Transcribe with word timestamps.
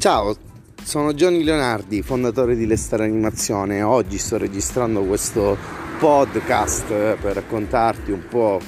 Ciao, 0.00 0.34
sono 0.82 1.12
Johnny 1.12 1.44
Leonardi, 1.44 2.00
fondatore 2.00 2.56
di 2.56 2.66
Lestare 2.66 3.04
Animazione. 3.04 3.82
Oggi 3.82 4.16
sto 4.16 4.38
registrando 4.38 5.02
questo 5.02 5.58
podcast 5.98 6.86
per 7.16 7.34
raccontarti 7.34 8.10
un 8.10 8.26
po' 8.26 8.58